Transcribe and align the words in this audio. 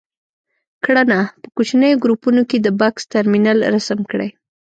کړنه: 0.83 1.19
په 1.41 1.47
کوچنیو 1.55 2.01
ګروپونو 2.03 2.41
کې 2.49 2.57
د 2.61 2.67
بکس 2.79 3.03
ترمینل 3.13 3.57
رسم 3.75 3.99
کړئ. 4.11 4.29